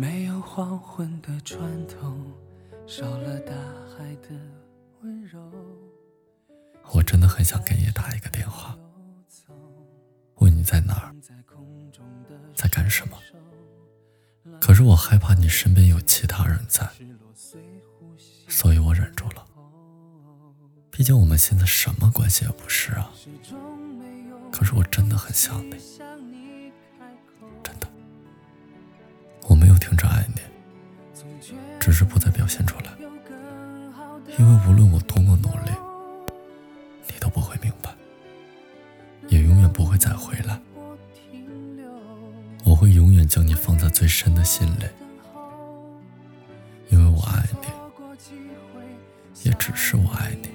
[0.00, 2.16] 没有黄昏的船头，
[2.86, 4.30] 少了大海的
[5.02, 5.38] 温柔。
[6.94, 8.74] 我真的很想给你打一个电话，
[10.36, 11.14] 问你在哪儿，
[12.54, 13.18] 在干什么。
[14.58, 16.88] 可是我害怕你身边有其他人在，
[18.48, 19.46] 所以我忍住了。
[20.90, 23.10] 毕竟我们现在什么关系也不是啊。
[24.50, 25.74] 可是我真的很想你，
[29.80, 30.40] 停止爱你，
[31.80, 32.92] 只是不再表现出来，
[34.38, 35.72] 因为无论我多么努力，
[37.08, 37.90] 你都不会明白，
[39.28, 40.60] 也永远不会再回来。
[42.64, 44.84] 我会永远将你放在最深的心里，
[46.90, 47.66] 因为我爱你，
[49.42, 50.50] 也只是我爱你。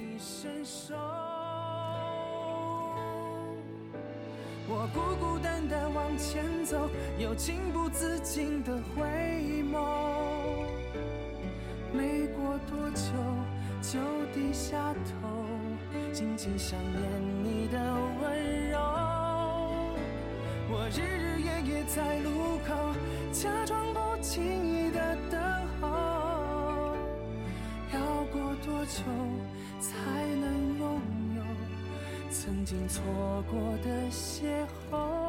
[4.67, 9.03] 我孤孤单单往前走，有情不自禁的回
[9.71, 10.65] 眸。
[11.93, 13.03] 没过多久，
[13.81, 13.99] 就
[14.34, 15.29] 低下头，
[16.12, 16.99] 静静想念
[17.43, 17.77] 你的
[18.20, 18.79] 温柔。
[20.68, 22.73] 我日日夜夜在路口，
[23.31, 25.40] 假装不经意的等
[25.79, 25.87] 候。
[27.93, 27.99] 要
[28.34, 29.03] 过多久
[32.37, 33.01] 曾经错
[33.49, 34.43] 过的邂
[34.91, 35.25] 逅。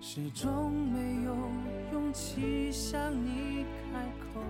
[0.00, 1.34] 始终没有
[1.92, 4.40] 勇气向你开口。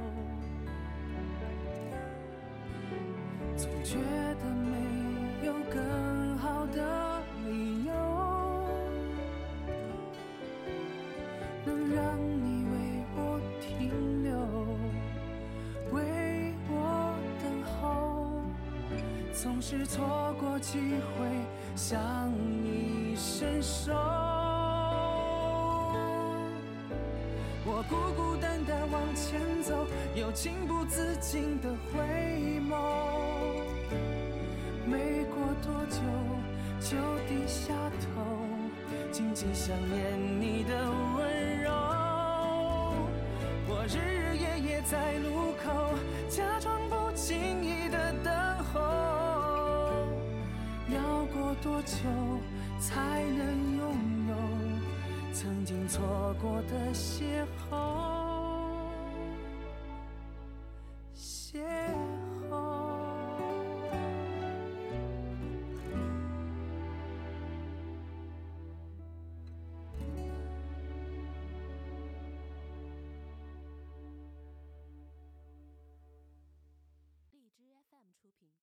[3.63, 7.93] 总觉得没有更好的理由，
[11.65, 12.75] 能让你为
[13.15, 14.35] 我停留，
[15.93, 18.43] 为我等候。
[19.33, 21.25] 总是错过机会
[21.77, 22.33] 向
[22.65, 23.93] 你伸手，
[27.65, 29.87] 我孤孤单单往前走，
[30.17, 33.12] 又情不自禁的回眸。
[35.63, 35.97] 多久，
[36.81, 36.97] 就
[37.29, 38.23] 低下头，
[39.13, 40.75] 静静想念你的
[41.17, 41.71] 温柔。
[43.69, 45.95] 我日日夜夜在路口，
[46.29, 48.33] 假装不经意的等
[48.65, 48.81] 候。
[50.93, 51.97] 要过多久
[52.79, 53.83] 才能拥
[54.29, 54.35] 有
[55.33, 58.22] 曾经错过的邂逅？
[78.33, 78.49] 出品。